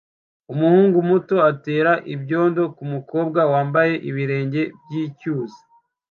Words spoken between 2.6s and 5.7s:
kumukobwa wambaye ibirenge byicyuzi